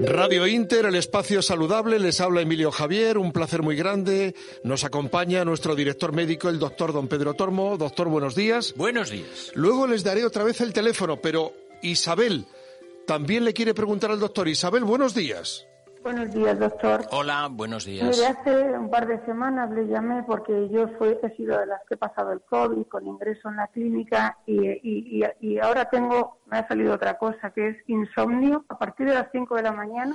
[0.00, 4.34] Radio Inter, el espacio saludable, les habla Emilio Javier, un placer muy grande.
[4.62, 7.78] Nos acompaña nuestro director médico, el doctor don Pedro Tormo.
[7.78, 8.74] Doctor, buenos días.
[8.76, 9.52] Buenos días.
[9.54, 12.44] Luego les daré otra vez el teléfono, pero Isabel
[13.06, 14.48] también le quiere preguntar al doctor.
[14.48, 15.66] Isabel, buenos días.
[16.06, 17.04] Buenos días, doctor.
[17.10, 18.06] Hola, buenos días.
[18.06, 21.80] Mire, hace un par de semanas le llamé porque yo fui, he sido de las
[21.88, 26.38] que he pasado el COVID con ingreso en la clínica y, y, y, ahora tengo,
[26.46, 28.64] me ha salido otra cosa que es insomnio.
[28.68, 30.14] A partir de las 5 de la mañana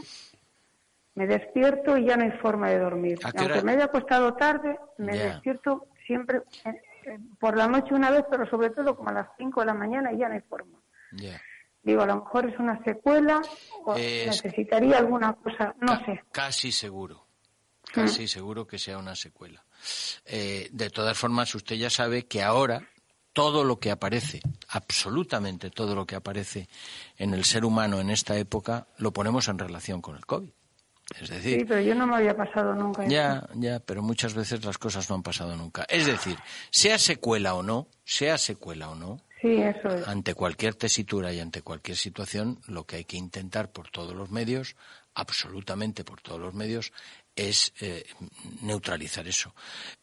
[1.16, 3.20] me despierto y ya no hay forma de dormir.
[3.26, 8.24] Aunque me haya acostado tarde, me despierto siempre eh, eh, por la noche una vez,
[8.32, 10.80] pero sobre todo como a las 5 de la mañana y ya no hay forma.
[11.84, 13.42] Digo, a lo mejor es una secuela
[13.86, 16.24] o necesitaría alguna cosa, no sé.
[16.32, 17.26] Casi seguro,
[17.92, 19.64] casi seguro que sea una secuela.
[20.26, 22.84] Eh, de todas formas, usted ya sabe que ahora
[23.34, 26.68] todo lo que aparece, absolutamente todo lo que aparece
[27.18, 30.50] en el ser humano en esta época, lo ponemos en relación con el COVID.
[31.20, 33.06] Es decir, sí, pero yo no me había pasado nunca.
[33.06, 35.86] Ya, ya, pero muchas veces las cosas no han pasado nunca.
[35.90, 36.38] Es decir,
[36.70, 39.20] sea secuela o no, sea secuela o no,
[40.06, 44.32] ante cualquier tesitura y ante cualquier situación, lo que hay que intentar por todos los
[44.32, 44.76] medios,
[45.14, 46.92] absolutamente por todos los medios,
[47.36, 48.06] es eh,
[48.62, 49.54] neutralizar eso.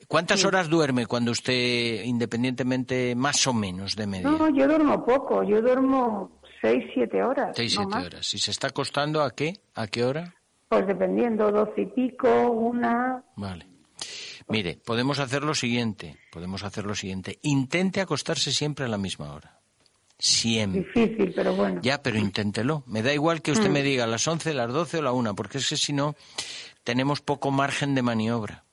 [0.07, 4.31] ¿Cuántas horas duerme cuando usted, independientemente, más o menos de media?
[4.31, 7.55] No, yo duermo poco, yo duermo seis, siete horas.
[7.55, 8.35] Seis, siete horas.
[8.35, 9.61] ¿Y se está acostando a qué?
[9.75, 10.35] ¿A qué hora?
[10.69, 13.23] Pues dependiendo, doce y pico, una.
[13.37, 13.68] Vale.
[14.49, 17.39] Mire, podemos hacer lo siguiente, podemos hacer lo siguiente.
[17.43, 19.59] Intente acostarse siempre a la misma hora.
[20.19, 20.81] Siempre.
[20.81, 21.81] Difícil, pero bueno.
[21.83, 22.83] Ya, pero inténtelo.
[22.87, 23.85] Me da igual que usted me mm.
[23.85, 26.17] diga a las 11, las 12 o la 1, porque es que si no,
[26.83, 28.65] tenemos poco margen de maniobra.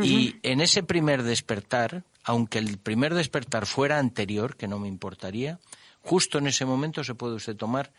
[0.00, 5.58] Y en ese primer despertar, aunque el primer despertar fuera anterior, que no me importaría,
[6.00, 7.92] justo en ese momento se puede usted tomar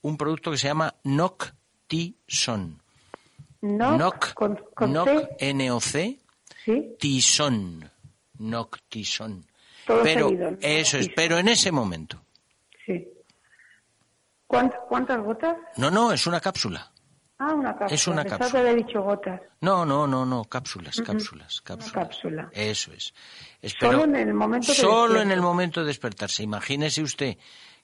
[0.00, 2.80] un producto que se llama Noctison.
[3.60, 4.34] Noc,
[4.86, 5.08] Noc,
[5.38, 6.18] N-O-C,
[6.98, 7.90] Tison,
[8.38, 9.44] noctison.
[9.86, 10.30] pero
[10.60, 12.22] eso es, pero en ese momento.
[12.86, 13.06] Sí.
[14.46, 15.56] ¿Cuántas, gotas?
[15.76, 16.90] No, no, es una cápsula.
[17.38, 17.94] Ah, una cápsula.
[17.94, 18.60] Es una cápsula.
[18.60, 19.40] había dicho gotas.
[19.60, 21.92] No, no, no, no, cápsulas, cápsulas, cápsulas.
[21.92, 22.50] cápsula.
[22.52, 23.12] Eso es.
[23.78, 26.42] solo en el momento de Solo en el momento de despertarse.
[26.42, 27.36] Imagínese usted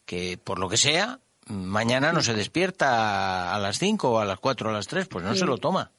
[0.05, 4.39] que, por lo que sea, mañana no se despierta a las 5 o a las
[4.39, 5.91] 4 o a las 3, pues no se lo toma.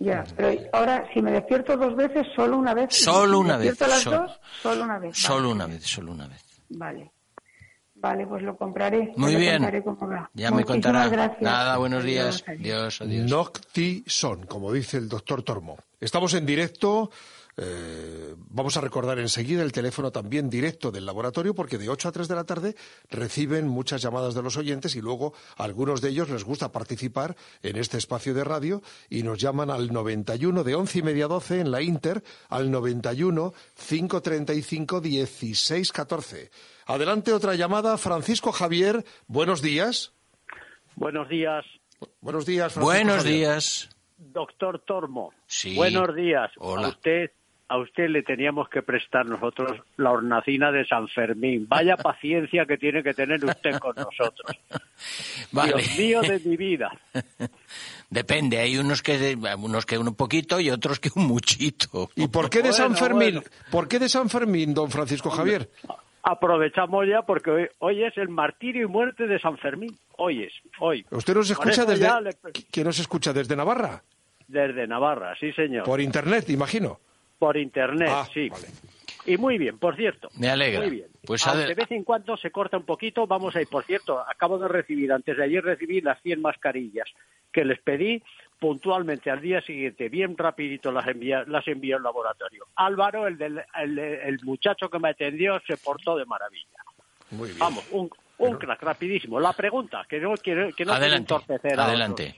[0.00, 2.94] Ya, pero ahora si me despierto dos veces, solo una vez.
[2.94, 3.80] Solo una vez.
[3.80, 5.16] las dos, solo una vez.
[5.16, 6.44] Solo una vez, solo una vez.
[6.68, 7.10] Vale.
[8.00, 9.12] Vale, pues lo compraré.
[9.16, 9.60] Muy bien.
[10.34, 11.08] Ya me contará.
[11.08, 11.42] Gracias.
[11.42, 12.44] Nada, buenos días.
[12.46, 14.26] Adiós, adiós.
[14.48, 15.76] Como dice el doctor Tormo.
[16.00, 17.10] Estamos en directo
[17.60, 22.12] eh, vamos a recordar enseguida el teléfono también directo del laboratorio porque de 8 a
[22.12, 22.76] 3 de la tarde
[23.10, 27.34] reciben muchas llamadas de los oyentes y luego a algunos de ellos les gusta participar
[27.62, 28.80] en este espacio de radio
[29.10, 33.52] y nos llaman al 91 de 11 y media 12 en la Inter al 91
[33.88, 36.50] 535 16 14.
[36.86, 37.98] Adelante otra llamada.
[37.98, 40.12] Francisco Javier, buenos días.
[40.94, 41.64] Buenos días.
[42.20, 43.90] Buenos días, Francisco Buenos días.
[44.16, 45.32] Doctor Tormo.
[45.46, 45.74] Sí.
[45.74, 46.50] Buenos días.
[46.58, 46.86] Hola.
[46.86, 47.30] A usted
[47.68, 51.66] a usted le teníamos que prestar nosotros la hornacina de San Fermín.
[51.68, 54.56] Vaya paciencia que tiene que tener usted con nosotros.
[55.52, 56.90] Dios mío de mi vida.
[58.10, 62.08] Depende, hay unos que unos que un poquito y otros que un muchito.
[62.16, 63.42] ¿Y por qué de San Fermín?
[63.70, 65.68] ¿Por qué de San Fermín, don Francisco Javier?
[66.22, 69.94] Aprovechamos ya porque hoy, es el martirio y muerte de San Fermín.
[70.16, 71.04] Hoy es, hoy.
[71.10, 72.08] ¿Usted nos escucha desde
[72.70, 74.02] ¿Quién nos escucha desde Navarra?
[74.46, 75.84] Desde Navarra, sí, señor.
[75.84, 76.98] Por internet, imagino.
[77.38, 78.50] Por internet, ah, sí.
[79.26, 80.28] Y muy bien, por cierto.
[80.38, 80.80] Me alegra.
[80.80, 81.08] Muy bien.
[81.24, 83.68] Pues de vez en cuando se corta un poquito, vamos a ir.
[83.68, 87.08] Por cierto, acabo de recibir, antes de ayer recibí las 100 mascarillas
[87.52, 88.22] que les pedí
[88.58, 92.66] puntualmente al día siguiente, bien rapidito las, envía, las envió al laboratorio.
[92.74, 96.78] Álvaro, el, del, el, muchacho que me atendió, se portó de maravilla.
[97.30, 97.58] Muy bien.
[97.58, 99.38] Vamos, un, un crack, rapidísimo.
[99.38, 102.34] La pregunta, que no quiero que no adelante, entorpecer Adelante.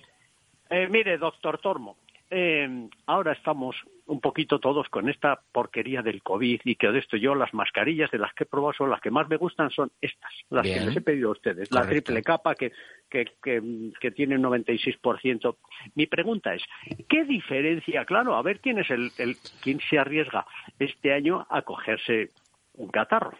[0.68, 1.96] Eh, mire, doctor Tormo,
[2.30, 7.16] eh, ahora estamos un poquito todos con esta porquería del COVID y que de esto
[7.16, 9.90] yo las mascarillas de las que he probado son las que más me gustan son
[10.00, 12.72] estas, las que les he pedido a ustedes, la triple capa que,
[13.08, 15.56] que, que, tiene un 96%.
[15.94, 16.62] Mi pregunta es,
[17.08, 18.04] ¿qué diferencia?
[18.04, 20.44] Claro, a ver quién es el, el quién se arriesga
[20.78, 22.30] este año a cogerse
[22.74, 23.34] un catarro.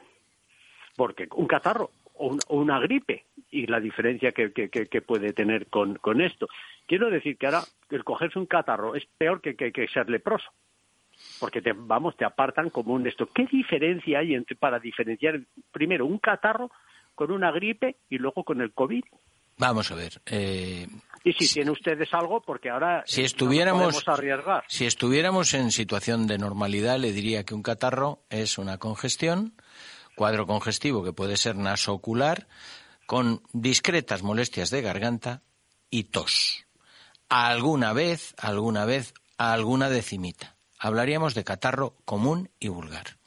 [0.96, 1.90] Porque un catarro
[2.20, 6.46] o, una gripe y la diferencia que, que, puede tener con, con, esto.
[6.86, 10.50] Quiero decir que ahora el cogerse un catarro es peor que, que, ser leproso.
[11.38, 13.26] Porque te, vamos, te apartan como un esto.
[13.26, 15.40] ¿Qué diferencia hay entre, para diferenciar
[15.72, 16.70] primero un catarro
[17.14, 19.04] con una gripe y luego con el COVID?
[19.58, 20.22] Vamos a ver.
[20.24, 20.86] Eh,
[21.22, 24.64] y si, tienen ustedes algo, porque ahora si estuviéramos, arriesgar.
[24.68, 29.52] Si estuviéramos en situación de normalidad, le diría que un catarro es una congestión
[30.14, 32.48] cuadro congestivo que puede ser nasocular,
[33.06, 35.42] con discretas molestias de garganta
[35.90, 36.66] y tos.
[37.28, 40.56] Alguna vez, alguna vez, alguna decimita.
[40.78, 43.18] Hablaríamos de catarro común y vulgar.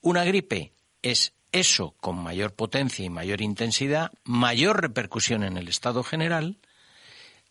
[0.00, 0.72] Una gripe
[1.02, 6.58] es eso con mayor potencia y mayor intensidad, mayor repercusión en el estado general.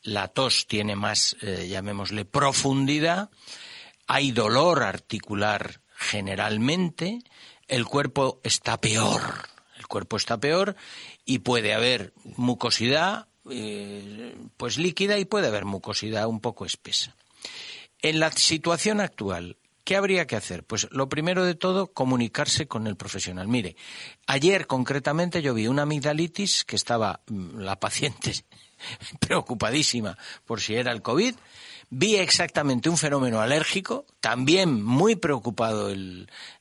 [0.02, 3.30] La tos tiene más, eh, llamémosle, profundidad.
[4.08, 7.20] Hay dolor articular generalmente
[7.68, 9.22] el cuerpo está peor.
[9.78, 10.75] El cuerpo está peor
[11.25, 17.16] y puede haber mucosidad eh, pues líquida y puede haber mucosidad un poco espesa.
[18.02, 20.64] En la situación actual, ¿qué habría que hacer?
[20.64, 23.48] Pues lo primero de todo, comunicarse con el profesional.
[23.48, 23.75] Mire,
[24.25, 28.34] ayer concretamente yo vi una amigdalitis que estaba mm, la paciente
[29.19, 31.36] preocupadísima por si era el COVID
[31.89, 35.94] vi exactamente un fenómeno alérgico, también muy preocupado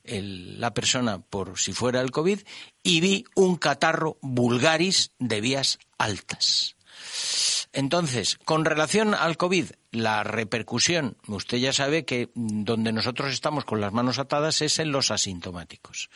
[0.03, 2.39] la persona por si fuera el COVID,
[2.83, 6.75] y vi un catarro vulgaris de vías altas.
[7.73, 13.81] Entonces, con relación al COVID, la repercusión, usted ya sabe que donde nosotros estamos con
[13.81, 16.09] las manos atadas es en los asintomáticos.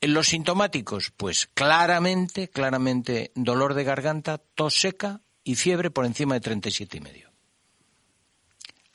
[0.00, 6.34] En los sintomáticos, pues claramente, claramente dolor de garganta, tos seca y fiebre por encima
[6.34, 7.25] de 37 y medio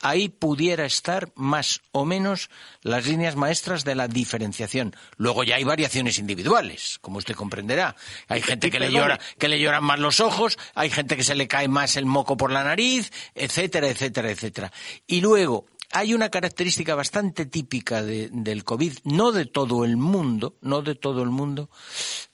[0.02, 2.50] ahí pudiera estar más o menos
[2.82, 4.94] las líneas maestras de la diferenciación.
[5.16, 7.96] Luego ya hay variaciones individuales, como usted comprenderá.
[8.28, 11.34] Hay gente que le llora, que le lloran más los ojos, hay gente que se
[11.34, 14.72] le cae más el moco por la nariz, etcétera, etcétera, etcétera.
[15.06, 20.82] Y luego hay una característica bastante típica del COVID, no de todo el mundo, no
[20.82, 21.70] de todo el mundo,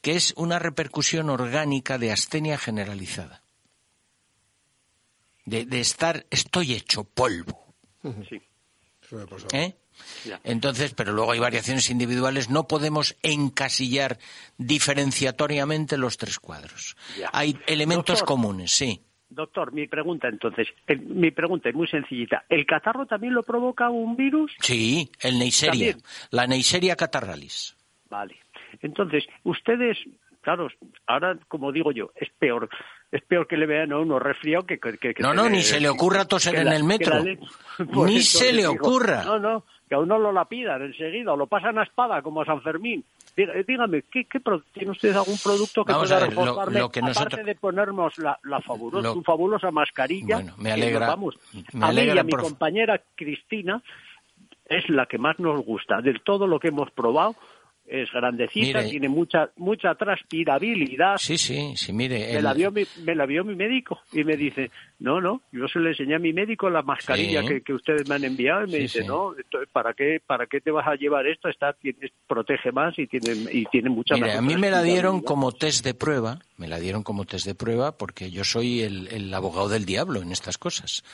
[0.00, 3.42] que es una repercusión orgánica de astenia generalizada
[5.48, 7.74] de, estar, estoy hecho polvo.
[8.28, 8.40] Sí.
[9.52, 9.74] ¿Eh?
[10.44, 14.18] Entonces, pero luego hay variaciones individuales, no podemos encasillar
[14.56, 16.96] diferenciatoriamente los tres cuadros.
[17.32, 19.00] Hay elementos comunes, sí.
[19.30, 20.68] Doctor, mi pregunta entonces,
[21.06, 22.44] mi pregunta es muy sencillita.
[22.48, 24.54] ¿El catarro también lo provoca un virus?
[24.60, 25.96] Sí, el Neisseria,
[26.30, 27.76] la Neisseria catarralis.
[28.08, 28.36] Vale.
[28.80, 29.98] Entonces, ustedes,
[30.40, 30.68] claro,
[31.06, 32.70] ahora como digo yo, es peor
[33.10, 34.78] es peor que le vean a uno resfriado que...
[34.78, 37.22] que, no, no, ni se le ocurra toser en el metro.
[38.06, 39.24] ni se le ocurra.
[39.24, 42.44] No, no, que a uno lo lapidan enseguida o lo pasan a espada como a
[42.44, 43.04] San Fermín.
[43.36, 44.40] Dígame, ¿qué, qué
[44.72, 46.80] ¿tiene usted algún producto que pueda reforzarme?
[46.80, 50.36] Lo, que aparte de ponernos la, la fabulosa, su fabulosa mascarilla.
[50.36, 51.06] Bueno, me alegra.
[51.06, 51.38] vamos,
[51.72, 53.80] me a mí y a mi compañera Cristina
[54.66, 56.00] es la que más nos gusta.
[56.00, 57.36] De todo lo que hemos probado,
[57.88, 61.16] es grandecita, tiene mucha mucha transpirabilidad.
[61.16, 62.34] Sí, sí, sí, mire.
[62.34, 65.66] Me, la vio mi, me la vio mi médico y me dice, no, no, yo
[65.68, 68.78] se le enseñé a mi médico la mascarilla que, ustedes me han enviado y me
[68.78, 69.34] dice, no,
[69.72, 71.48] ¿para qué, ¿para qué te vas a llevar esto?
[71.48, 71.76] Está,
[72.26, 75.84] protege más y tiene, y tiene mucha Mire, a mí me la dieron como test
[75.84, 79.68] de prueba, me la dieron como test de prueba porque yo soy el, el abogado
[79.68, 81.04] del diablo en estas cosas.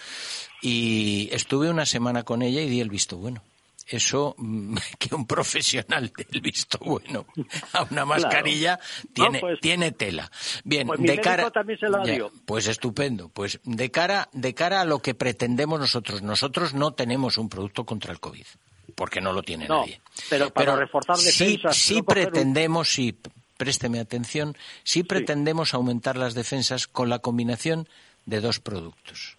[0.62, 3.42] Y estuve una semana con ella y di el visto bueno
[3.86, 7.26] eso mm, que un profesional del visto bueno
[7.72, 8.78] a una mascarilla
[9.12, 10.30] tiene, pues, tiene tela.
[10.64, 12.32] Bien, pues de cara también se la dio.
[12.44, 13.28] pues estupendo.
[13.28, 17.84] Pues de cara de cara a lo que pretendemos nosotros, nosotros no tenemos un producto
[17.84, 18.46] contra el COVID,
[18.94, 20.00] porque no lo tiene nadie.
[20.28, 23.16] Pero para reforzar defensas, sí, pretendemos, sí,
[23.56, 27.88] présteme atención, sí pretendemos aumentar las defensas con la combinación
[28.26, 29.38] de dos productos.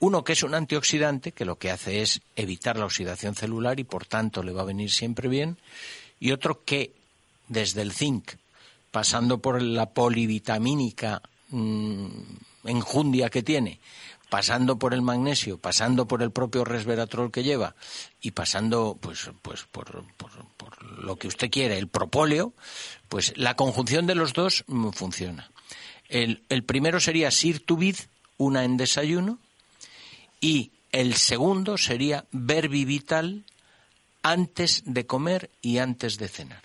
[0.00, 3.84] Uno que es un antioxidante, que lo que hace es evitar la oxidación celular y
[3.84, 5.58] por tanto le va a venir siempre bien.
[6.18, 6.94] Y otro que
[7.48, 8.32] desde el zinc,
[8.90, 12.06] pasando por la polivitamínica mm,
[12.64, 13.78] enjundia que tiene,
[14.30, 17.74] pasando por el magnesio, pasando por el propio resveratrol que lleva
[18.22, 20.04] y pasando pues, pues por,
[21.02, 22.54] lo que usted quiera, el propóleo,
[23.10, 25.50] pues la conjunción de los dos mm, funciona.
[26.08, 27.96] El, el primero sería sirtuvid,
[28.38, 29.38] una en desayuno,
[30.40, 33.44] y El segundo sería Verbivital
[34.22, 36.62] antes de comer y antes de cenar.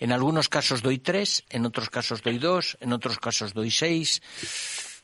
[0.00, 4.22] En algunos casos doy tres, en otros casos doy dos, en otros casos doy seis.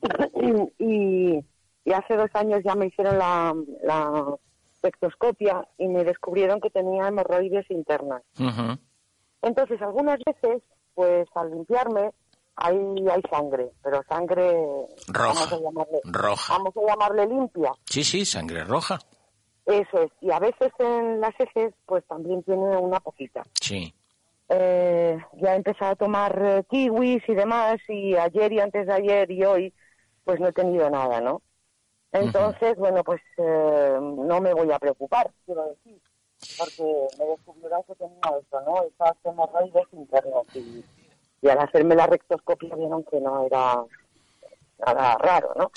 [0.78, 1.44] y, y,
[1.92, 4.36] hace dos años ya me hicieron la, la
[5.78, 8.22] y me descubrieron que tenía hemorroides internas.
[9.42, 10.62] Entonces, algunas veces,
[10.94, 12.10] pues al limpiarme,
[12.56, 12.76] hay,
[13.10, 14.52] hay sangre, pero sangre
[15.08, 15.46] roja.
[15.46, 16.52] Vamos a llamarle, roja.
[16.52, 17.72] Vamos a llamarle limpia.
[17.84, 18.98] Sí, sí, sangre roja.
[19.66, 20.10] Eso es.
[20.20, 23.42] Y a veces en las heces, pues también tiene una poquita.
[23.60, 23.94] Sí.
[24.48, 28.92] Eh, ya he empezado a tomar eh, kiwis y demás, y ayer y antes de
[28.92, 29.74] ayer y hoy,
[30.22, 31.40] pues no he tenido nada, ¿no?
[32.12, 36.00] Entonces, bueno, pues eh, no me voy a preocupar, quiero decir,
[36.58, 38.84] porque me descubrieron que tenía eso, ¿no?
[38.84, 40.84] Esas hemorroides internas y
[41.44, 43.84] y al hacerme la rectoscopia vieron que no era
[44.84, 45.70] nada raro, ¿no?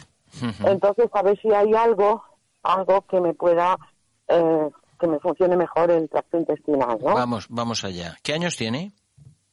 [0.65, 2.24] Entonces, a ver si hay algo,
[2.63, 3.77] algo que me pueda,
[4.29, 7.13] eh, que me funcione mejor el tracto intestinal, ¿no?
[7.15, 8.15] Vamos, vamos allá.
[8.24, 8.93] ¿Qué años tiene?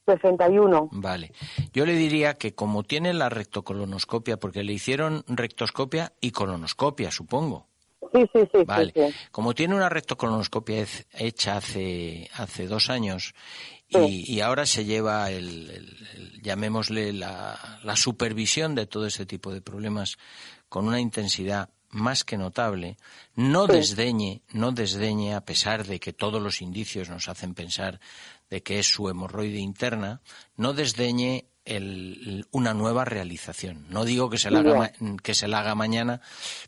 [0.07, 0.91] 61.
[0.93, 1.33] Vale.
[1.73, 7.67] Yo le diría que como tiene la rectocolonoscopia, porque le hicieron rectoscopia y colonoscopia, supongo.
[8.13, 8.65] Sí, sí, sí.
[8.65, 8.93] Vale.
[8.95, 9.15] Sí, sí.
[9.33, 10.85] Como tiene una rectocolonoscopia
[11.19, 13.35] hecha hace, hace dos años
[13.89, 19.53] y, y, ahora se lleva el, el, llamémosle la, la, supervisión de todo ese tipo
[19.53, 20.17] de problemas
[20.69, 22.97] con una intensidad más que notable,
[23.37, 28.01] no desdeñe, no desdeñe, a pesar de que todos los indicios nos hacen pensar
[28.51, 30.21] de que es su hemorroide interna,
[30.57, 33.87] no desdeñe el, una nueva realización.
[33.89, 36.21] No digo que se la haga, que se la haga mañana,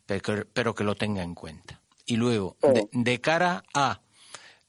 [0.07, 1.81] pero, pero, que lo tenga en cuenta.
[2.07, 4.01] Y luego, de, de cara a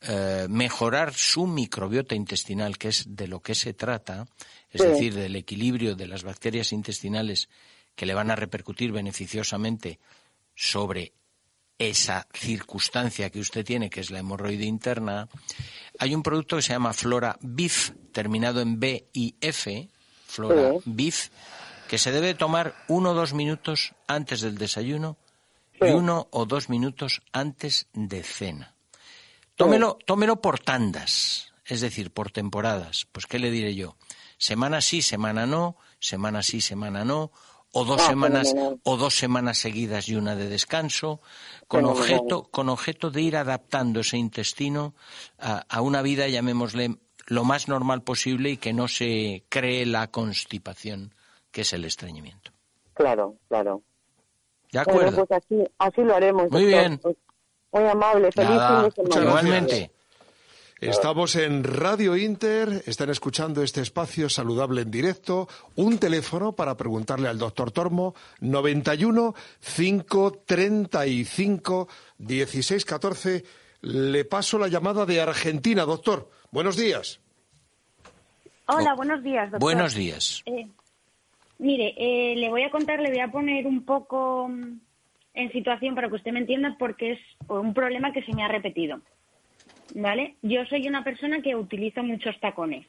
[0.02, 4.28] eh, mejorar su microbiota intestinal, que es de lo que se trata,
[4.70, 4.88] es sí.
[4.88, 7.50] decir, del equilibrio de las bacterias intestinales
[7.96, 10.00] que le van a repercutir beneficiosamente
[10.56, 11.14] sobre
[11.80, 15.28] esa circunstancia que usted tiene, que es la hemorroide interna,
[16.00, 19.90] hay un producto que se llama Flora BIF, terminado en B y F,
[20.28, 20.82] Flora sí.
[20.86, 21.30] BIF,
[21.88, 25.18] que se debe tomar uno o dos minutos antes del desayuno
[25.74, 25.88] sí.
[25.88, 28.77] y uno o dos minutos antes de cena.
[29.58, 33.08] Tómelo, tómelo por tandas, es decir, por temporadas.
[33.12, 33.98] Pues, ¿qué le diré yo?
[34.38, 37.32] Semana sí, semana no, semana sí, semana no,
[37.72, 38.80] o dos Ah, semanas fenomenal.
[38.84, 41.22] o dos semanas seguidas y una de descanso,
[41.68, 42.00] con Fenomenal.
[42.20, 44.94] objeto, con objeto de ir adaptando ese intestino
[45.40, 50.08] a, a una vida, llamémosle, lo más normal posible y que no se cree la
[50.12, 51.14] constipación,
[51.52, 52.52] que es el estreñimiento.
[52.94, 53.82] Claro, claro.
[54.72, 55.26] ¿De Bueno, acuerdo?
[55.26, 56.52] pues así, así lo haremos.
[56.52, 56.68] Muy doctor.
[56.68, 57.02] bien.
[57.78, 59.30] Muy amable, feliz Nada, fin de semana.
[59.30, 59.92] igualmente.
[60.80, 65.48] Estamos en Radio Inter, están escuchando este espacio saludable en directo.
[65.76, 71.88] Un teléfono para preguntarle al doctor Tormo, 91 535
[72.20, 73.44] 1614.
[73.82, 76.30] Le paso la llamada de Argentina, doctor.
[76.52, 77.20] Buenos días.
[78.68, 79.62] Hola, buenos días, doctor.
[79.62, 80.44] Buenos días.
[80.46, 80.68] Eh,
[81.58, 84.80] mire, eh, le voy a contar, le voy a poner un poco mm,
[85.38, 88.48] en situación para que usted me entienda porque es un problema que se me ha
[88.48, 89.00] repetido.
[89.94, 90.36] ¿Vale?
[90.42, 92.86] Yo soy una persona que utiliza muchos tacones.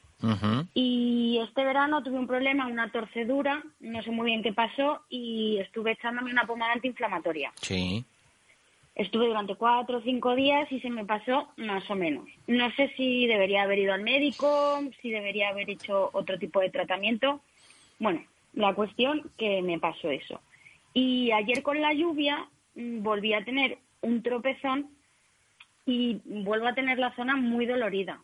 [0.74, 5.58] Y este verano tuve un problema, una torcedura, no sé muy bien qué pasó y
[5.58, 7.52] estuve echándome una pomada antiinflamatoria.
[7.60, 8.04] Sí.
[8.96, 12.24] Estuve durante cuatro o cinco días y se me pasó más o menos.
[12.48, 16.70] No sé si debería haber ido al médico, si debería haber hecho otro tipo de
[16.70, 17.40] tratamiento.
[18.00, 18.24] Bueno,
[18.54, 20.40] la cuestión que me pasó eso.
[20.98, 24.90] Y ayer con la lluvia mm, volví a tener un tropezón
[25.86, 28.20] y vuelvo a tener la zona muy dolorida.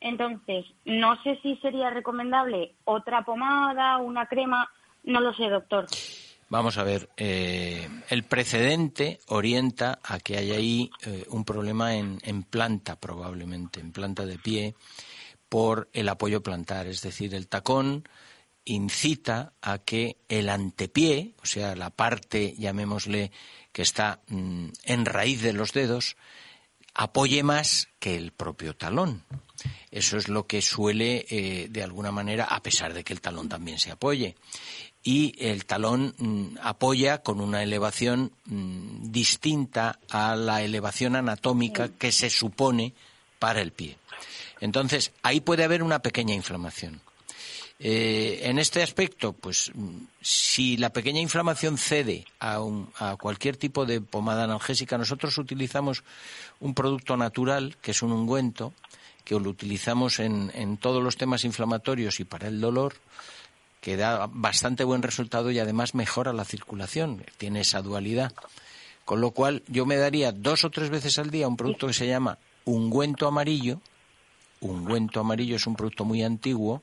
[0.00, 4.70] Entonces, no sé si sería recomendable otra pomada, una crema,
[5.04, 5.86] no lo sé, doctor.
[6.48, 12.20] Vamos a ver, eh, el precedente orienta a que haya ahí eh, un problema en,
[12.22, 14.74] en, planta, probablemente, en planta de pie,
[15.50, 16.86] por el apoyo plantar.
[16.86, 18.04] Es decir, el tacón
[18.68, 23.30] incita a que el antepié, o sea, la parte, llamémosle,
[23.72, 26.16] que está mm, en raíz de los dedos,
[26.94, 29.24] apoye más que el propio talón.
[29.90, 33.48] Eso es lo que suele, eh, de alguna manera, a pesar de que el talón
[33.48, 34.36] también se apoye
[35.02, 42.12] y el talón mm, apoya con una elevación mm, distinta a la elevación anatómica que
[42.12, 42.92] se supone
[43.38, 43.96] para el pie.
[44.60, 47.00] Entonces, ahí puede haber una pequeña inflamación.
[47.80, 52.58] Eh, en este aspecto, pues mm, si la pequeña inflamación cede a,
[52.98, 56.02] a, cualquier tipo de pomada analgésica, nosotros utilizamos
[56.58, 58.72] un producto natural, que es un ungüento,
[59.24, 62.94] que lo utilizamos en, en todos los temas inflamatorios y para el dolor,
[63.80, 68.32] que da bastante buen resultado y además mejora la circulación, tiene esa dualidad.
[69.04, 71.94] Con lo cual yo me daría dos o tres veces al día un producto que
[71.94, 73.80] se llama ungüento amarillo.
[74.60, 76.82] Ungüento amarillo es un producto muy antiguo,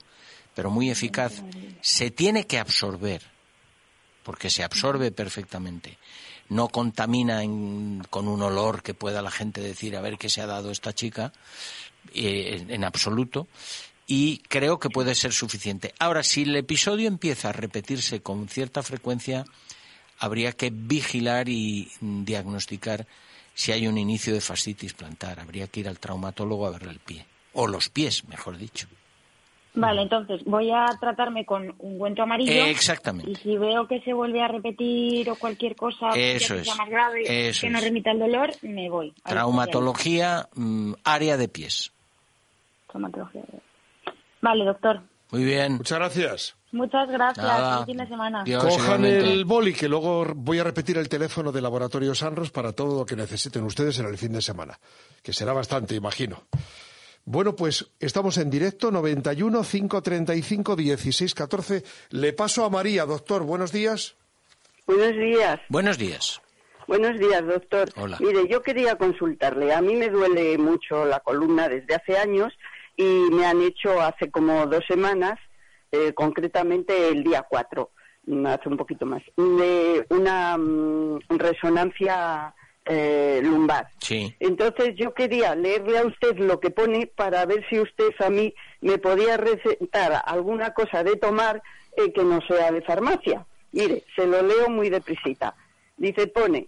[0.56, 1.44] pero muy eficaz.
[1.82, 3.22] Se tiene que absorber,
[4.24, 6.00] porque se absorbe perfectamente.
[6.50, 7.42] No contamina
[8.10, 10.94] con un olor que pueda la gente decir a ver qué se ha dado esta
[10.94, 11.34] chica,
[12.14, 13.48] eh, en absoluto
[14.08, 15.94] y creo que puede ser suficiente.
[16.00, 19.46] Ahora, si el episodio empieza a repetirse con cierta frecuencia,
[20.20, 23.08] habría que vigilar y diagnosticar
[23.54, 25.40] si hay un inicio de fascitis plantar.
[25.40, 28.88] Habría que ir al traumatólogo a verle el pie, o los pies, mejor dicho.
[29.76, 32.66] Vale, entonces voy a tratarme con un guento amarillo.
[32.66, 33.32] exactamente.
[33.32, 37.52] Y si veo que se vuelve a repetir o cualquier cosa que sea más grave,
[37.60, 39.14] que no remita el dolor, me voy.
[39.24, 41.92] Traumatología, mm, área de pies.
[42.88, 43.44] Traumatología.
[44.42, 45.02] Vale, doctor.
[45.32, 45.74] Muy bien.
[45.74, 46.56] Muchas gracias.
[46.72, 47.86] Muchas gracias.
[47.86, 48.44] fin de semana.
[48.60, 53.00] Cojan el boli, que luego voy a repetir el teléfono de Laboratorio Sanros para todo
[53.00, 54.78] lo que necesiten ustedes en el fin de semana,
[55.24, 56.44] que será bastante, imagino.
[57.26, 61.84] Bueno, pues estamos en directo, 91 535 16 14.
[62.12, 63.44] Le paso a María, doctor.
[63.44, 64.16] Buenos días.
[64.86, 65.60] Buenos días.
[65.70, 66.42] Buenos días.
[66.88, 67.90] Buenos días, doctor.
[67.96, 68.18] Hola.
[68.20, 69.74] Mire, yo quería consultarle.
[69.74, 72.54] A mí me duele mucho la columna desde hace años
[72.96, 75.40] y me han hecho hace como dos semanas,
[75.92, 77.90] eh, concretamente el día 4,
[78.28, 82.54] mm, hace un poquito más, de una mm, resonancia
[82.86, 83.88] eh, lumbar.
[84.00, 84.34] Sí.
[84.40, 88.54] Entonces yo quería leerle a usted lo que pone para ver si usted a mí
[88.82, 91.62] me podía recetar alguna cosa de tomar
[91.98, 93.46] eh, que no sea de farmacia.
[93.72, 95.56] Mire, se lo leo muy deprisita.
[95.98, 96.68] Dice, pone,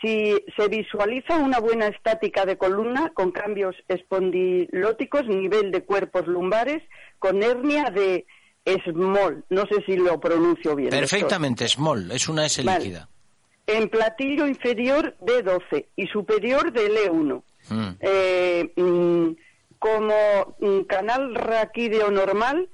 [0.00, 6.82] si se visualiza una buena estática de columna con cambios espondilóticos, nivel de cuerpos lumbares,
[7.18, 8.26] con hernia de
[8.84, 10.90] small, no sé si lo pronuncio bien.
[10.90, 13.08] Perfectamente, small, es una S líquida.
[13.68, 17.42] En platillo inferior D12 y superior de L1.
[17.68, 17.88] Mm.
[18.00, 19.28] Eh, mm,
[19.78, 22.68] como mm, canal raquídeo normal,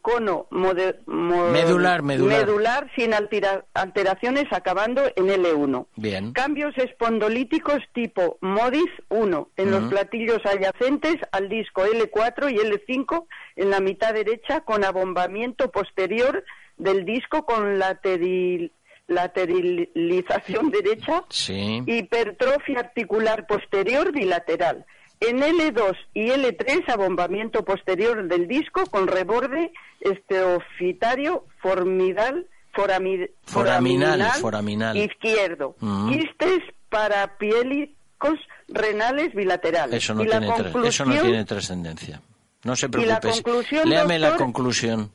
[0.00, 2.90] cono medular, medular.
[2.96, 5.86] sin alteraciones acabando en L1.
[5.96, 6.32] Bien.
[6.32, 13.70] Cambios espondolíticos tipo MODIS 1 en los platillos adyacentes al disco L4 y L5 en
[13.70, 16.44] la mitad derecha con abombamiento posterior
[16.76, 17.78] del disco con
[19.12, 21.24] lateralización derecha,
[21.86, 24.86] hipertrofia articular posterior bilateral
[25.20, 35.76] en L2 y L3, abombamiento posterior del disco con reborde esteofitario formidal, foraminal, izquierdo.
[36.08, 39.94] Quistes parapiélicos renales bilaterales.
[39.94, 42.20] Eso no, tiene, trascendencia.
[42.64, 43.30] No se preocupe.
[43.84, 45.12] Léame la conclusión.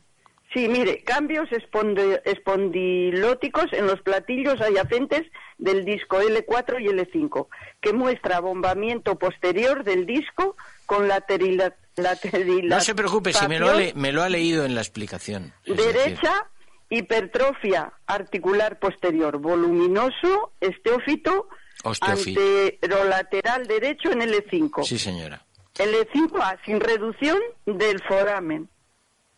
[0.57, 5.21] Sí, mire, cambios espondilóticos en los platillos adyacentes
[5.59, 7.45] del disco L4 y L5,
[7.79, 14.11] que muestra abombamiento posterior del disco con no se preocupe, si me lo, ha me
[14.11, 15.53] lo ha leído en la explicación.
[15.63, 16.47] Derecha,
[16.89, 21.49] hipertrofia articular posterior, voluminoso, esteófito,
[22.01, 24.85] anterolateral derecho en L5.
[24.85, 25.45] Sí, señora.
[25.75, 28.67] L5A, sin reducción del foramen.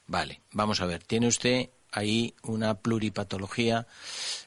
[0.09, 1.03] Vale, vamos a ver.
[1.03, 3.85] Tiene usted ahí una pluripatología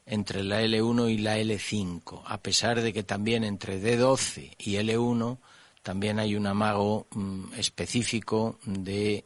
[0.04, 5.38] entre la L1 y la L5, a pesar de que también entre D12 y L1
[5.84, 9.24] también hay un amago mm, específico de,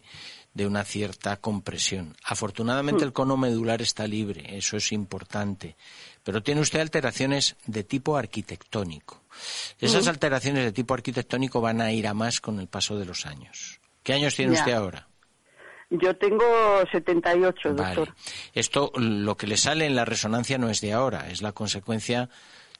[0.52, 2.14] de, una cierta compresión.
[2.22, 5.74] Afortunadamente el cono medular está libre, eso es importante,
[6.22, 9.22] pero tiene usted alteraciones de tipo arquitectónico.
[9.80, 13.24] Esas alteraciones de tipo arquitectónico van a ir a más con el paso de los
[13.24, 13.80] años.
[14.02, 15.08] ¿Qué años tiene usted ahora?
[15.90, 16.44] Yo tengo
[16.90, 18.14] 78, doctor.
[18.54, 22.28] Esto, lo que le sale en la resonancia no es de ahora, es la consecuencia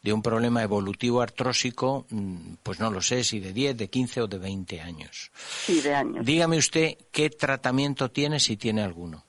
[0.02, 4.22] de un problema evolutivo artrósico, mm, pues no lo sé, si de 10, de 15
[4.22, 5.30] o de 20 años.
[5.34, 6.24] Sí, de años.
[6.24, 9.24] Dígame usted qué tratamiento tiene, si tiene alguno.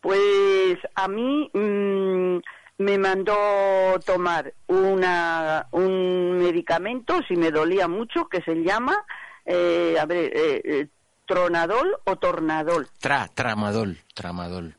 [0.00, 2.38] Pues a mí mm,
[2.78, 9.04] me mandó tomar una, un medicamento, si me dolía mucho, que se llama,
[9.44, 10.88] eh, a ver, eh, eh,
[11.32, 12.88] tronadol o tornadol.
[12.98, 14.76] Tra, tramadol, tramadol.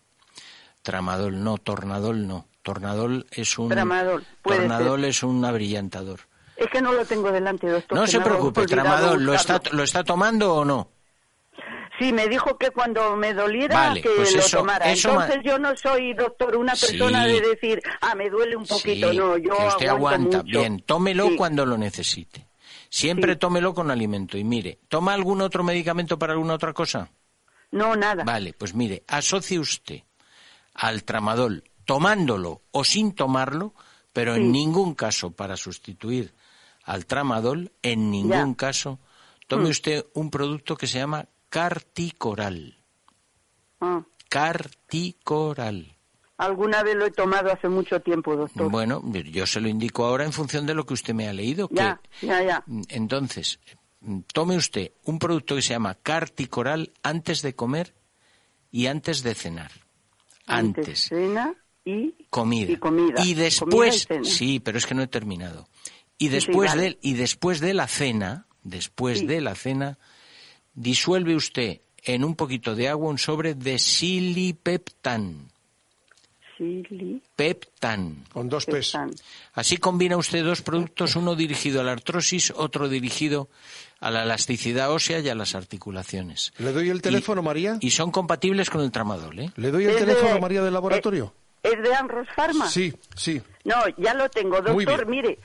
[0.81, 2.45] Tramadol, no, tornadol no.
[2.61, 6.21] Tornadol es un tramadol, tornadol es un abrillantador.
[6.55, 7.97] Es que no lo tengo delante, doctor.
[7.97, 10.89] No se preocupe, tramadol, ¿lo está, ¿lo está tomando o no?
[11.99, 14.91] Sí, me dijo que cuando me doliera que pues lo tomara.
[14.91, 19.11] Entonces yo no soy, doctor, una persona de decir, ah, me duele un poquito.
[19.13, 20.41] no, yo que usted aguanta.
[20.43, 22.47] Bien, tómelo cuando lo necesite.
[22.93, 24.37] Siempre tómelo con alimento.
[24.37, 27.09] Y mire, ¿toma algún otro medicamento para alguna otra cosa?
[27.71, 28.23] No, nada.
[28.23, 30.03] Vale, pues mire, asocie usted
[30.75, 33.73] al tramadol tomándolo o sin tomarlo,
[34.13, 36.35] pero en ningún caso para sustituir
[36.83, 38.99] al tramadol, en ningún caso,
[39.47, 39.71] tome mm.
[39.71, 42.77] usted un producto que se llama carticoral.
[43.81, 44.03] Ah.
[44.29, 45.92] Carticoral.
[46.37, 48.69] Alguna vez lo he tomado hace mucho tiempo, doctor.
[48.69, 51.69] Bueno, yo se lo indico ahora en función de lo que usted me ha leído.
[51.71, 52.63] Ya, ya, ya.
[52.89, 53.59] Entonces,
[54.33, 57.93] tome usted un producto que se llama carticoral antes de comer
[58.71, 59.71] y antes de cenar.
[60.47, 61.05] Antes.
[61.05, 61.53] cena
[61.85, 62.71] y comida.
[62.71, 63.23] Y, comida.
[63.23, 65.67] y después, sí, pero es que no he terminado.
[66.17, 69.99] Y después de y después de la cena, después de la cena,
[70.73, 75.52] disuelve usted en un poquito de agua un sobre de silipeptan.
[76.57, 78.25] Silipeptan.
[78.31, 78.97] Con dos P's.
[79.53, 83.49] Así combina usted dos productos, uno dirigido a la artrosis, otro dirigido
[83.99, 86.53] a la elasticidad ósea y a las articulaciones.
[86.57, 87.77] ¿Le doy el teléfono, María?
[87.79, 89.51] Y son compatibles con el tramadol, ¿eh?
[89.55, 91.33] ¿Le doy el teléfono, María, del laboratorio?
[91.63, 92.67] ¿Es de Amros Pharma?
[92.67, 93.41] Sí, sí.
[93.63, 94.61] No, ya lo tengo.
[94.61, 95.39] Doctor, mire,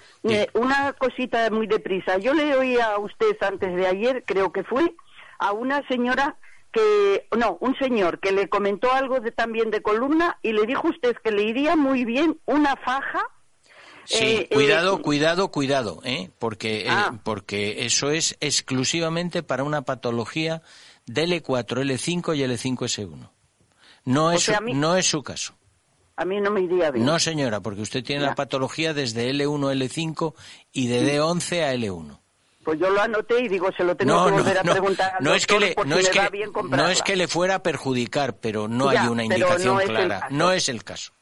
[0.55, 2.18] una cosita muy deprisa.
[2.18, 4.94] Yo le oí a usted antes de ayer, creo que fue,
[5.38, 6.37] a una señora
[6.79, 10.88] que, no, un señor que le comentó algo de, también de columna y le dijo
[10.88, 13.23] usted que le iría muy bien una faja.
[14.05, 16.31] Sí, eh, cuidado, eh, cuidado, cuidado, ¿eh?
[16.38, 17.19] Porque, ah.
[17.25, 20.62] porque eso es exclusivamente para una patología
[21.07, 23.31] del L4, L5 y L5S1.
[24.05, 25.55] No es, no es su caso.
[26.17, 27.05] A mí no me iría bien.
[27.05, 30.35] No, señora, porque usted tiene la patología desde L1 a L5
[30.73, 32.19] y de D11 a L1.
[32.69, 35.47] Pues yo lo anoté y digo, se lo tengo que volver a preguntar no es
[35.47, 36.21] que le, no es que,
[36.69, 40.27] no es que le fuera a perjudicar, pero no hay una indicación clara.
[40.29, 41.15] no es el caso.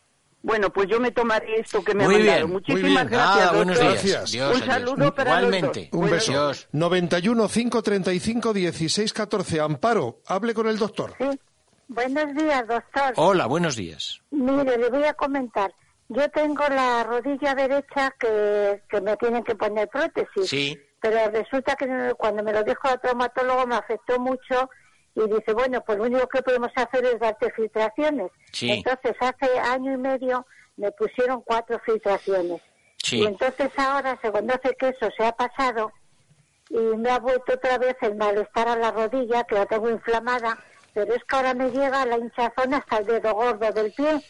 [0.43, 2.49] Bueno, pues yo me tomaré esto que me ha mandado.
[2.49, 4.35] Muchísimas gracias, buenos días.
[4.35, 5.89] Un saludo para Igualmente.
[5.93, 6.33] Un beso.
[6.33, 6.69] Dios.
[6.73, 9.61] 91 535 16 14.
[9.61, 11.15] Amparo, hable con el doctor.
[11.17, 11.31] Sí.
[11.87, 13.13] Buenos días, doctor.
[13.15, 14.21] Hola, buenos días.
[14.33, 15.73] Mire, le voy a comentar.
[16.09, 20.49] Yo tengo la rodilla derecha que, que me tienen que poner prótesis.
[20.49, 24.71] Sí pero resulta que cuando me lo dijo el traumatólogo me afectó mucho
[25.15, 28.31] y dice, bueno, pues lo único que podemos hacer es darte filtraciones.
[28.61, 32.61] Entonces, hace año y medio me pusieron cuatro filtraciones.
[33.11, 35.93] Y entonces ahora, según hace que eso se ha pasado,
[36.69, 40.59] y me ha vuelto otra vez el malestar a la rodilla, que la tengo inflamada,
[40.93, 44.23] pero es que ahora me llega la hinchazón hasta el dedo gordo del pie.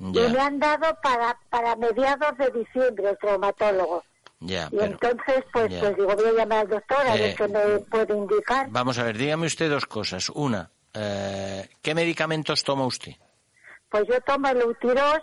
[0.00, 4.02] Y me han dado para, para mediados de diciembre el traumatólogo
[4.46, 7.78] y entonces, pues, pues, digo, voy a llamar al doctor a ver eh, qué me
[7.80, 8.66] puede indicar.
[8.70, 10.28] Vamos a ver, dígame usted dos cosas.
[10.30, 13.12] Una, eh, ¿qué medicamentos toma usted?
[13.88, 15.22] Pues yo tomo el Utiros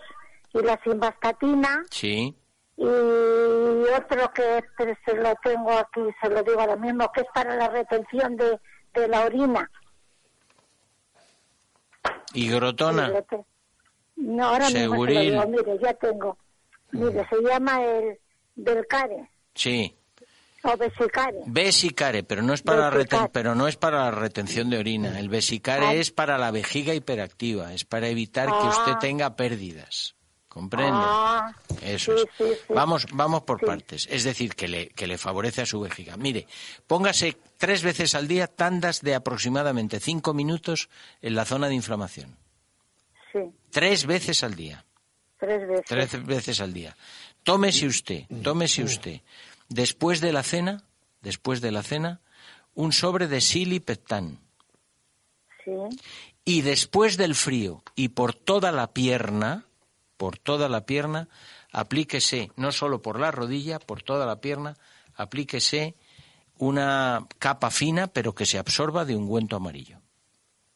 [0.54, 1.84] y la simvastatina.
[1.90, 2.34] Sí.
[2.76, 4.64] Y otro que
[5.04, 8.58] se lo tengo aquí, se lo digo ahora mismo, que es para la retención de,
[8.94, 9.70] de la orina.
[12.34, 13.12] ¿Y grotona?
[14.16, 16.36] No, ahora mismo se lo digo, mire, ya tengo.
[16.90, 18.18] Mire, se llama el
[18.54, 19.30] del CARE.
[19.54, 19.94] Sí.
[20.64, 21.38] O vesicare.
[21.46, 25.18] Vesicare, pero no es para, la, pero no es para la retención de orina.
[25.18, 25.94] El vesicare ah.
[25.94, 28.98] es para la vejiga hiperactiva, es para evitar que usted ah.
[29.00, 30.14] tenga pérdidas.
[30.48, 30.92] ¿Comprende?
[30.92, 31.52] Ah.
[31.82, 32.26] Eso es.
[32.68, 34.06] Vamos, vamos por partes.
[34.10, 36.16] Es decir, que le, que le favorece a su vejiga.
[36.16, 36.46] Mire,
[36.86, 40.90] póngase tres veces al día tandas de aproximadamente cinco minutos
[41.22, 42.36] en la zona de inflamación.
[43.32, 43.40] Sí.
[43.70, 44.84] Tres veces al día.
[45.40, 45.86] Tres veces.
[45.86, 46.94] Tres veces al día.
[47.44, 49.20] Tómese usted, tómese usted
[49.68, 50.84] después de la cena,
[51.22, 52.20] después de la cena,
[52.74, 54.38] un sobre de silipetán.
[55.64, 55.72] Sí.
[56.44, 59.64] Y después del frío y por toda la pierna,
[60.16, 61.28] por toda la pierna,
[61.72, 64.76] aplíquese, no solo por la rodilla, por toda la pierna,
[65.14, 65.94] aplíquese
[66.58, 69.98] una capa fina, pero que se absorba de ungüento amarillo.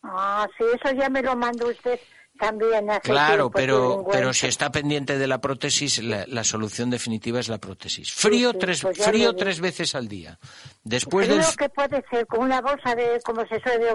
[0.03, 1.99] Ah, sí, eso ya me lo mandó usted
[2.39, 7.59] también claro, pero, pero si está pendiente de la prótesis, la, solución definitiva es la
[7.59, 8.13] prótesis.
[8.13, 10.39] Frío, tres, pues frío tres veces al día.
[10.85, 12.27] Después ¿Frío que puede ser?
[12.27, 13.87] ¿Con una bolsa de, como se suele,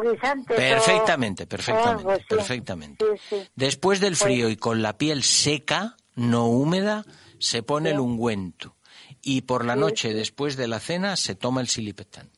[0.48, 3.06] Perfectamente, perfectamente, perfectamente.
[3.56, 7.06] Después del pues frío y con la piel seca, no húmeda,
[7.40, 8.76] se pone el ungüento.
[9.22, 12.30] Y por la noche, después de la cena, se toma el silipetán.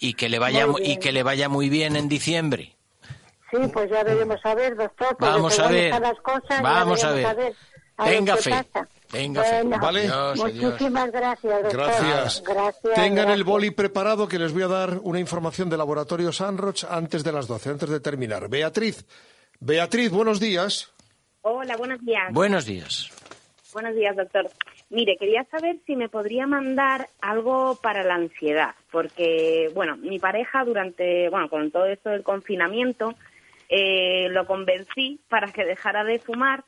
[0.00, 2.71] Y que le vaya, y que le vaya muy bien en diciembre.
[3.52, 5.14] Sí, pues ya veremos a ver, doctor.
[5.20, 5.92] Vamos a ver.
[6.62, 7.54] Vamos a ver.
[8.02, 8.54] Tenga fe.
[9.10, 9.62] Tenga fe.
[9.64, 10.08] ¿Vale?
[10.36, 11.80] muchísimas gracias, doctor.
[11.80, 12.42] Gracias.
[12.94, 17.22] Tengan el boli preparado que les voy a dar una información del laboratorio Sanroch antes
[17.22, 18.48] de las 12, antes de terminar.
[18.48, 19.04] Beatriz.
[19.60, 20.90] Beatriz, buenos días.
[21.42, 22.32] Hola, buenos días.
[22.32, 23.10] Buenos días.
[23.74, 24.50] Buenos días, doctor.
[24.88, 30.64] Mire, quería saber si me podría mandar algo para la ansiedad, porque, bueno, mi pareja
[30.64, 33.14] durante, bueno, con todo esto del confinamiento,
[33.74, 36.62] eh, lo convencí para que dejara de fumar,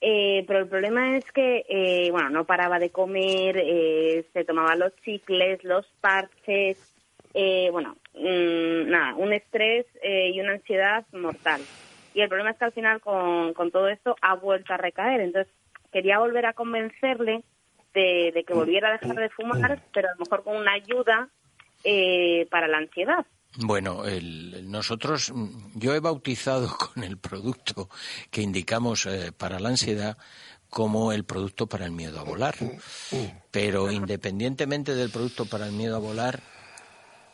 [0.00, 3.56] eh, pero el problema es que, eh, bueno, no paraba de comer,
[4.32, 6.94] se tomaba los chicles, los parches,
[7.72, 11.60] bueno, mm, nada, un estrés y una ansiedad mortal.
[12.14, 15.20] Y el problema es que al final con, con todo esto ha vuelto a recaer.
[15.20, 15.52] Entonces,
[15.90, 17.42] quería volver a convencerle
[17.94, 21.30] de, de que volviera a dejar de fumar, pero a lo mejor con una ayuda
[22.48, 23.26] para la ansiedad.
[23.56, 24.04] Bueno,
[24.64, 25.32] nosotros,
[25.74, 27.88] yo he bautizado con el producto
[28.30, 30.16] que indicamos eh, para la ansiedad
[30.70, 32.54] como el producto para el miedo a volar.
[33.50, 36.42] Pero independientemente del producto para el miedo a volar,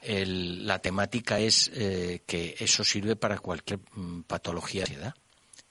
[0.02, 5.14] la temática es eh, que eso sirve para cualquier mm, patología de ansiedad.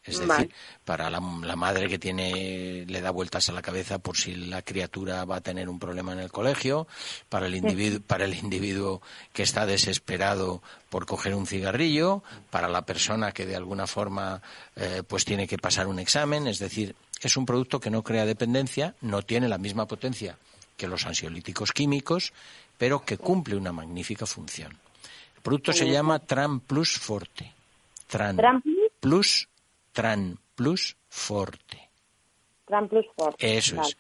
[0.05, 0.51] Es decir,
[0.83, 5.23] para la, madre que tiene le da vueltas a la cabeza por si la criatura
[5.23, 6.87] va a tener un problema en el colegio,
[7.29, 12.85] para el individuo, para el individuo que está desesperado por coger un cigarrillo, para la
[12.85, 14.41] persona que de alguna forma
[14.75, 18.25] eh, pues tiene que pasar un examen, es decir, es un producto que no crea
[18.25, 20.37] dependencia, no tiene la misma potencia
[20.75, 22.33] que los ansiolíticos químicos,
[22.77, 24.77] pero que cumple una magnífica función.
[25.37, 27.53] El producto se llama Tran Plus Forte.
[28.07, 28.37] Tran
[28.99, 29.47] Plus
[29.93, 31.89] Tran Plus Forte.
[32.65, 33.58] Tran Plus Forte.
[33.58, 33.97] Eso es.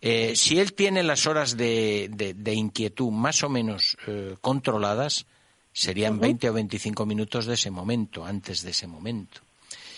[0.00, 5.26] Eh, si él tiene las horas de, inquietud más o menos eh, controladas,
[5.72, 9.40] serían 20 o 25 minutos de ese momento, antes de ese momento.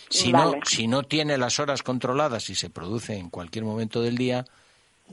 [0.09, 4.17] Si, no, si no tiene las horas controladas y se produce en cualquier momento del
[4.17, 4.47] día,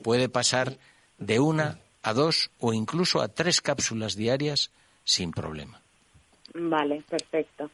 [0.02, 0.78] puede pasar
[1.18, 4.70] de una a dos o incluso a tres cápsulas diarias
[5.04, 5.80] sin problema.
[6.54, 7.70] Vale, perfecto.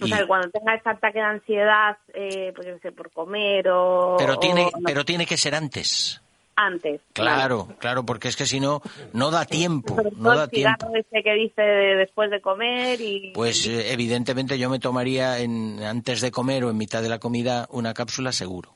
[0.00, 4.16] O sea, cuando tenga ese ataque de ansiedad, eh, pues yo sé, por comer o...
[4.18, 6.20] Pero tiene, pero tiene que ser antes.
[6.54, 7.00] Antes.
[7.12, 8.80] Claro, claro, porque es que si no,
[9.12, 9.96] no da tiempo.
[10.16, 10.90] no da tiempo.
[10.94, 13.32] ese que dice después de comer y...
[13.34, 17.18] Pues eh, evidentemente yo me tomaría en, antes de comer o en mitad de la
[17.18, 18.74] comida una cápsula seguro.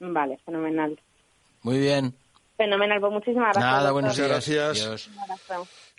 [0.00, 0.98] Vale, fenomenal.
[1.62, 2.14] Muy bien.
[2.56, 3.64] Fenomenal, pues muchísimas gracias.
[3.64, 4.28] Nada, buenos días.
[4.28, 5.10] Gracias.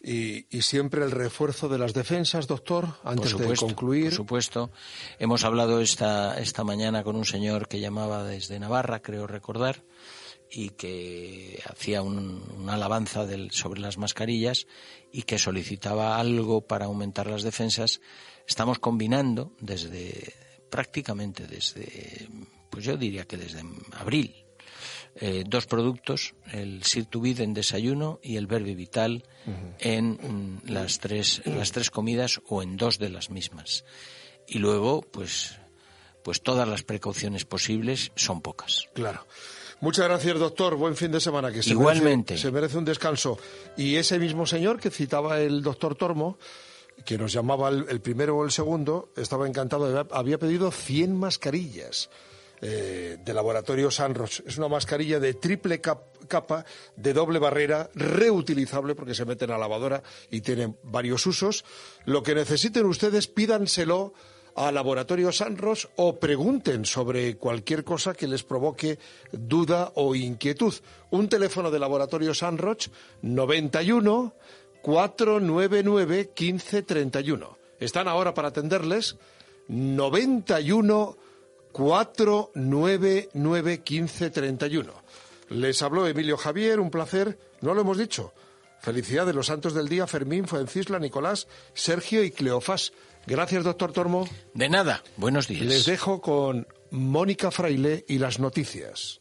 [0.07, 4.09] Y, siempre el refuerzo de las defensas, doctor, antes de concluir.
[4.09, 4.69] Por supuesto.
[5.17, 9.83] Hemos hablado esta, esta mañana con un señor que llamaba desde Navarra, creo recordar,
[10.51, 14.67] y que hacía una alabanza sobre las mascarillas
[15.11, 17.99] y que solicitaba algo para aumentar las defensas.
[18.47, 20.35] Estamos combinando desde
[20.69, 22.29] prácticamente desde,
[22.69, 23.63] pues yo diría que desde
[23.93, 24.44] abril,
[25.15, 29.23] eh, dos productos, el Sirtuvid en desayuno y el Verbi Vital
[29.79, 33.85] en mm, las, tres, las tres comidas o en dos de las mismas.
[34.47, 35.57] Y luego, pues,
[36.23, 38.89] pues todas las precauciones posibles son pocas.
[38.93, 39.25] Claro.
[39.79, 40.75] Muchas gracias, doctor.
[40.75, 41.51] Buen fin de semana.
[41.51, 42.33] Que se Igualmente.
[42.33, 43.37] Merece, se merece un descanso.
[43.77, 46.37] Y ese mismo señor que citaba el doctor Tormo,
[47.05, 50.07] que nos llamaba el, primero o el segundo, estaba encantado.
[50.11, 52.09] Había pedido 100 mascarillas.
[52.61, 54.43] Eh, de Laboratorio Sanros.
[54.45, 56.65] Es una mascarilla de triple capa,
[56.95, 61.65] de doble barrera, reutilizable porque se mete en la lavadora y tiene varios usos.
[62.05, 64.13] Lo que necesiten ustedes, pídanselo
[64.55, 68.99] a Laboratorio Sanros o pregunten sobre cualquier cosa que les provoque
[69.31, 70.73] duda o inquietud.
[71.11, 72.87] Un teléfono de Laboratorio Sanroch
[73.21, 74.33] 91
[74.81, 77.57] 499 1531.
[77.79, 79.17] Están ahora para atenderles
[79.67, 81.17] 91
[81.75, 84.93] 499 1531.
[85.49, 88.31] Les habló Emilio Javier, un placer, no lo hemos dicho.
[88.79, 92.93] Felicidad de los santos del día, Fermín, Fuencisla, Nicolás, Sergio y Cleofás.
[93.27, 94.25] Gracias, doctor Tormo.
[94.53, 95.65] De nada, buenos días.
[95.65, 99.13] Les dejo con Mónica Fraile y las noticias.